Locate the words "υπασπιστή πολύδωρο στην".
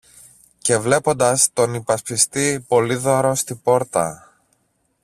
1.73-3.61